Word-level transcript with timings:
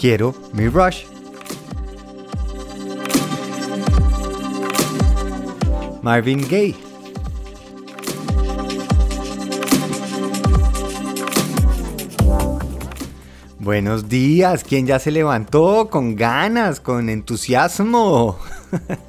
quiero 0.00 0.34
mi 0.54 0.66
Rush. 0.66 1.04
Marvin 6.02 6.40
Gaye. 6.48 6.74
Buenos 13.58 14.08
días, 14.08 14.64
¿quién 14.64 14.86
ya 14.86 14.98
se 14.98 15.10
levantó 15.10 15.90
con 15.90 16.16
ganas, 16.16 16.80
con 16.80 17.10
entusiasmo? 17.10 18.38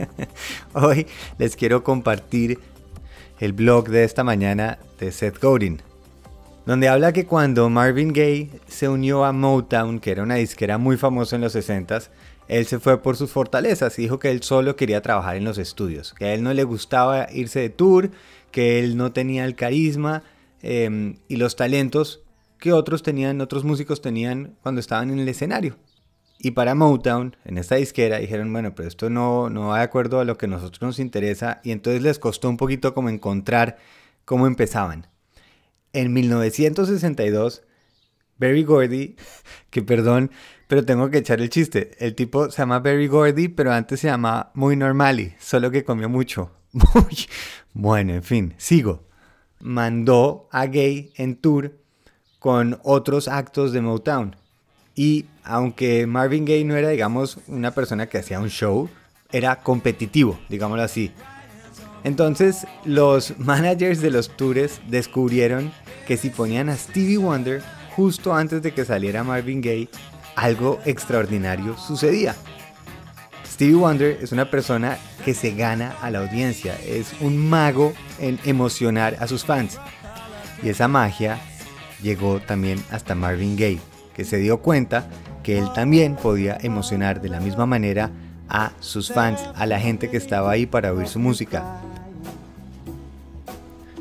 Hoy 0.73 1.07
les 1.37 1.55
quiero 1.55 1.85
compartir 1.85 2.59
el 3.39 3.53
blog 3.53 3.87
de 3.87 4.03
esta 4.03 4.25
mañana 4.25 4.77
de 4.99 5.13
Seth 5.13 5.41
Godin, 5.41 5.81
donde 6.65 6.89
habla 6.89 7.13
que 7.13 7.25
cuando 7.25 7.69
Marvin 7.69 8.13
Gaye 8.13 8.49
se 8.67 8.87
unió 8.87 9.25
a 9.25 9.31
Motown, 9.31 9.99
que 9.99 10.11
era 10.11 10.23
una 10.23 10.35
disquera 10.35 10.77
muy 10.77 10.97
famosa 10.97 11.35
en 11.35 11.41
los 11.41 11.55
60s, 11.55 12.09
él 12.47 12.65
se 12.65 12.79
fue 12.79 13.01
por 13.01 13.15
sus 13.15 13.31
fortalezas 13.31 13.97
y 13.97 14.03
dijo 14.03 14.19
que 14.19 14.29
él 14.29 14.43
solo 14.43 14.75
quería 14.75 15.01
trabajar 15.01 15.37
en 15.37 15.45
los 15.45 15.57
estudios, 15.57 16.13
que 16.13 16.25
a 16.25 16.33
él 16.33 16.43
no 16.43 16.53
le 16.53 16.63
gustaba 16.63 17.27
irse 17.31 17.61
de 17.61 17.69
tour, 17.69 18.11
que 18.51 18.79
él 18.79 18.97
no 18.97 19.11
tenía 19.13 19.45
el 19.45 19.55
carisma 19.55 20.23
em, 20.61 21.15
y 21.27 21.37
los 21.37 21.55
talentos 21.55 22.21
que 22.59 22.73
otros 22.73 23.03
tenían, 23.03 23.41
otros 23.41 23.63
músicos 23.63 24.01
tenían 24.01 24.55
cuando 24.61 24.81
estaban 24.81 25.09
en 25.09 25.19
el 25.19 25.29
escenario. 25.29 25.77
Y 26.43 26.51
para 26.51 26.75
Motown, 26.75 27.35
en 27.45 27.57
esta 27.57 27.75
disquera, 27.75 28.17
dijeron, 28.17 28.51
bueno, 28.51 28.73
pero 28.75 28.87
esto 28.87 29.09
no, 29.09 29.49
no 29.49 29.67
va 29.67 29.77
de 29.77 29.83
acuerdo 29.83 30.19
a 30.19 30.25
lo 30.25 30.37
que 30.37 30.47
a 30.47 30.49
nosotros 30.49 30.81
nos 30.81 30.99
interesa. 30.99 31.61
Y 31.63 31.71
entonces 31.71 32.01
les 32.01 32.17
costó 32.17 32.49
un 32.49 32.57
poquito 32.57 32.95
como 32.95 33.09
encontrar 33.09 33.77
cómo 34.25 34.47
empezaban. 34.47 35.07
En 35.93 36.13
1962, 36.13 37.63
Barry 38.37 38.63
Gordy, 38.63 39.15
que 39.69 39.81
perdón, 39.81 40.31
pero 40.67 40.85
tengo 40.85 41.09
que 41.09 41.19
echar 41.19 41.41
el 41.41 41.49
chiste. 41.49 41.91
El 41.99 42.15
tipo 42.15 42.49
se 42.49 42.59
llama 42.59 42.79
Barry 42.79 43.07
Gordy, 43.07 43.49
pero 43.49 43.73
antes 43.73 43.99
se 43.99 44.07
llamaba 44.07 44.51
Muy 44.53 44.75
Normali, 44.75 45.33
solo 45.39 45.69
que 45.69 45.83
comió 45.83 46.09
mucho. 46.09 46.51
Muy 46.71 47.27
bueno, 47.73 48.13
en 48.13 48.23
fin, 48.23 48.53
sigo. 48.57 49.03
Mandó 49.59 50.47
a 50.51 50.65
Gay 50.65 51.11
en 51.17 51.35
tour 51.35 51.77
con 52.39 52.79
otros 52.83 53.27
actos 53.27 53.71
de 53.73 53.81
Motown. 53.81 54.35
Y 54.95 55.25
aunque 55.43 56.07
Marvin 56.07 56.45
Gaye 56.45 56.65
no 56.65 56.75
era, 56.75 56.89
digamos, 56.89 57.37
una 57.47 57.71
persona 57.71 58.07
que 58.07 58.17
hacía 58.17 58.39
un 58.39 58.49
show, 58.49 58.89
era 59.31 59.57
competitivo, 59.57 60.39
digámoslo 60.49 60.83
así. 60.83 61.11
Entonces 62.03 62.65
los 62.83 63.37
managers 63.37 64.01
de 64.01 64.11
los 64.11 64.35
tours 64.35 64.81
descubrieron 64.87 65.71
que 66.07 66.17
si 66.17 66.29
ponían 66.29 66.69
a 66.69 66.75
Stevie 66.75 67.17
Wonder 67.17 67.61
justo 67.95 68.33
antes 68.33 68.61
de 68.61 68.73
que 68.73 68.85
saliera 68.85 69.23
Marvin 69.23 69.61
Gaye, 69.61 69.89
algo 70.35 70.79
extraordinario 70.85 71.77
sucedía. 71.77 72.35
Stevie 73.45 73.75
Wonder 73.75 74.17
es 74.21 74.31
una 74.31 74.49
persona 74.49 74.97
que 75.23 75.33
se 75.33 75.51
gana 75.51 75.93
a 76.01 76.09
la 76.09 76.19
audiencia, 76.19 76.75
es 76.83 77.13
un 77.19 77.37
mago 77.37 77.93
en 78.19 78.39
emocionar 78.45 79.17
a 79.19 79.27
sus 79.27 79.45
fans. 79.45 79.77
Y 80.63 80.69
esa 80.69 80.87
magia 80.87 81.39
llegó 82.01 82.39
también 82.39 82.83
hasta 82.89 83.13
Marvin 83.13 83.55
Gaye, 83.55 83.79
que 84.15 84.25
se 84.25 84.37
dio 84.37 84.61
cuenta 84.61 85.07
que 85.43 85.59
él 85.59 85.71
también 85.73 86.15
podía 86.15 86.57
emocionar 86.61 87.21
de 87.21 87.29
la 87.29 87.39
misma 87.39 87.65
manera 87.65 88.09
a 88.51 88.73
sus 88.81 89.11
fans, 89.13 89.39
a 89.55 89.65
la 89.65 89.79
gente 89.79 90.09
que 90.09 90.17
estaba 90.17 90.51
ahí 90.51 90.65
para 90.65 90.91
oír 90.91 91.07
su 91.07 91.19
música. 91.19 91.63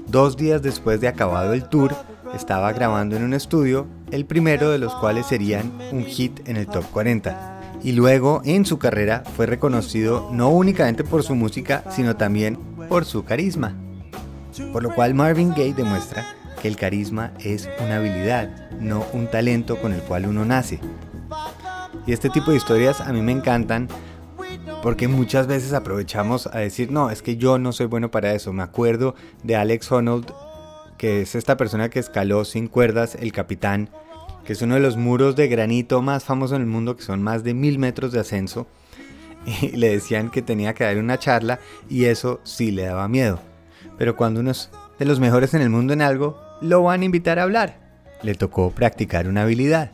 Dos 0.09 0.37
días 0.37 0.61
después 0.61 1.01
de 1.01 1.07
acabado 1.07 1.53
el 1.53 1.69
tour, 1.69 1.95
estaba 2.35 2.73
grabando 2.73 3.17
en 3.17 3.23
un 3.23 3.33
estudio, 3.33 3.87
el 4.11 4.25
primero 4.25 4.71
de 4.71 4.79
los 4.79 4.93
cuales 4.97 5.27
serían 5.27 5.73
un 5.93 6.05
hit 6.05 6.49
en 6.49 6.57
el 6.57 6.67
top 6.67 6.85
40. 6.91 7.79
Y 7.85 7.93
luego 7.93 8.43
en 8.45 8.67
su 8.67 8.79
carrera 8.79 9.23
fue 9.37 9.47
reconocido 9.47 10.29
no 10.33 10.49
únicamente 10.51 11.05
por 11.05 11.23
su 11.23 11.37
música, 11.37 11.85
sino 11.91 12.17
también 12.17 12.59
por 12.89 13.05
su 13.05 13.25
carisma. 13.25 13.75
Por 14.73 14.83
lo 14.83 14.93
cual 14.93 15.15
Marvin 15.15 15.51
Gaye 15.51 15.75
demuestra 15.75 16.27
que 16.61 16.67
el 16.67 16.77
carisma 16.77 17.31
es 17.39 17.69
una 17.79 17.97
habilidad, 17.97 18.51
no 18.81 19.07
un 19.13 19.31
talento 19.31 19.81
con 19.81 19.93
el 19.93 20.03
cual 20.03 20.27
uno 20.27 20.45
nace. 20.45 20.81
Y 22.07 22.13
este 22.13 22.31
tipo 22.31 22.51
de 22.51 22.57
historias 22.57 23.01
a 23.01 23.13
mí 23.13 23.23
me 23.23 23.33
encantan 23.33 23.89
porque 24.83 25.09
muchas 25.09 25.47
veces 25.47 25.73
aprovechamos 25.73 26.47
a 26.47 26.59
decir, 26.59 26.91
no, 26.91 27.11
es 27.11 27.23
que 27.23 27.37
yo 27.37 27.59
no 27.59 27.73
soy 27.73 27.87
bueno 27.87 28.11
para 28.11 28.35
eso. 28.35 28.53
Me 28.53 28.63
acuerdo 28.63 29.15
de 29.43 29.57
Alex 29.57 29.91
Honnold, 29.93 30.33
que 30.97 31.23
es 31.23 31.35
esta 31.35 31.57
persona 31.57 31.91
que 31.91 31.99
escaló 31.99 32.45
sin 32.45 32.67
cuerdas 32.67 33.15
el 33.15 33.33
capitán, 33.33 33.91
que 34.45 34.55
es 34.55 34.63
uno 34.63 34.75
de 34.75 34.81
los 34.81 34.97
muros 34.97 35.37
de 35.37 35.49
granito 35.49 36.01
más 36.03 36.25
famosos 36.25 36.57
en 36.57 36.63
el 36.63 36.69
mundo, 36.69 36.97
que 36.97 37.03
son 37.03 37.23
más 37.23 37.45
de 37.45 37.55
mil 37.55 37.79
metros 37.79 38.13
de 38.13 38.21
ascenso. 38.21 38.67
Y 39.63 39.69
le 39.69 39.89
decían 39.91 40.31
que 40.31 40.43
tenía 40.43 40.75
que 40.75 40.85
dar 40.85 40.99
una 40.99 41.19
charla 41.19 41.61
y 41.89 42.05
eso 42.05 42.41
sí 42.45 42.71
le 42.71 42.85
daba 42.85 43.09
miedo. 43.09 43.41
Pero 43.97 44.15
cuando 44.15 44.41
uno 44.41 44.51
es 44.51 44.71
de 44.99 45.07
los 45.07 45.19
mejores 45.19 45.55
en 45.55 45.63
el 45.63 45.71
mundo 45.71 45.95
en 45.95 46.03
algo, 46.03 46.39
lo 46.61 46.83
van 46.83 47.01
a 47.01 47.05
invitar 47.07 47.39
a 47.39 47.45
hablar. 47.45 47.79
Le 48.23 48.35
tocó 48.35 48.71
practicar 48.71 49.29
una 49.29 49.43
habilidad. 49.43 49.93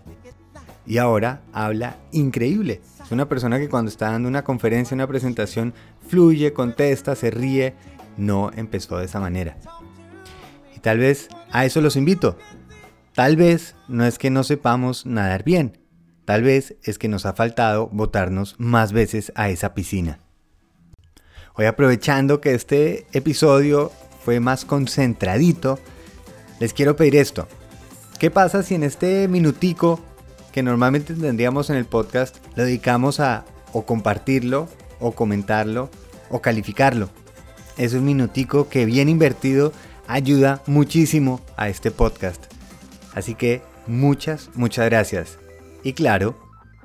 Y 0.84 0.98
ahora 0.98 1.42
habla 1.52 1.96
increíble. 2.10 2.80
Es 3.06 3.12
una 3.12 3.28
persona 3.28 3.60
que 3.60 3.68
cuando 3.68 3.88
está 3.88 4.10
dando 4.10 4.28
una 4.28 4.42
conferencia, 4.42 4.96
una 4.96 5.06
presentación, 5.06 5.74
fluye, 6.08 6.52
contesta, 6.52 7.14
se 7.14 7.30
ríe. 7.30 7.72
No 8.16 8.50
empezó 8.56 8.98
de 8.98 9.04
esa 9.04 9.20
manera. 9.20 9.58
Y 10.74 10.80
tal 10.80 10.98
vez 10.98 11.28
a 11.52 11.64
eso 11.64 11.80
los 11.80 11.94
invito. 11.94 12.36
Tal 13.14 13.36
vez 13.36 13.76
no 13.86 14.04
es 14.04 14.18
que 14.18 14.30
no 14.30 14.42
sepamos 14.42 15.06
nadar 15.06 15.44
bien. 15.44 15.78
Tal 16.24 16.42
vez 16.42 16.74
es 16.82 16.98
que 16.98 17.06
nos 17.06 17.26
ha 17.26 17.34
faltado 17.34 17.88
botarnos 17.92 18.56
más 18.58 18.92
veces 18.92 19.30
a 19.36 19.50
esa 19.50 19.72
piscina. 19.72 20.18
Hoy 21.54 21.66
aprovechando 21.66 22.40
que 22.40 22.54
este 22.54 23.06
episodio 23.12 23.92
fue 24.24 24.40
más 24.40 24.64
concentradito, 24.64 25.78
les 26.58 26.74
quiero 26.74 26.96
pedir 26.96 27.14
esto. 27.14 27.46
¿Qué 28.18 28.32
pasa 28.32 28.64
si 28.64 28.74
en 28.74 28.82
este 28.82 29.28
minutico 29.28 30.00
que 30.56 30.62
normalmente 30.62 31.12
tendríamos 31.12 31.68
en 31.68 31.76
el 31.76 31.84
podcast 31.84 32.38
lo 32.54 32.64
dedicamos 32.64 33.20
a 33.20 33.44
o 33.74 33.84
compartirlo, 33.84 34.70
o 35.00 35.12
comentarlo, 35.12 35.90
o 36.30 36.40
calificarlo? 36.40 37.10
Es 37.76 37.92
un 37.92 38.06
minutico 38.06 38.70
que 38.70 38.86
bien 38.86 39.10
invertido 39.10 39.74
ayuda 40.08 40.62
muchísimo 40.66 41.42
a 41.58 41.68
este 41.68 41.90
podcast. 41.90 42.42
Así 43.12 43.34
que 43.34 43.60
muchas, 43.86 44.48
muchas 44.54 44.86
gracias. 44.86 45.38
Y 45.82 45.92
claro, 45.92 46.38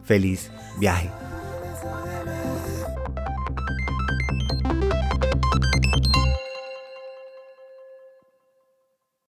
feliz 0.03 0.51
viaje. 0.77 1.09